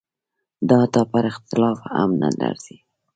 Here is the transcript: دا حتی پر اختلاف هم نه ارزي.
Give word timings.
دا 0.67 0.75
حتی 0.83 1.01
پر 1.11 1.23
اختلاف 1.31 1.79
هم 1.95 2.09
نه 2.21 2.29
ارزي. 2.49 2.77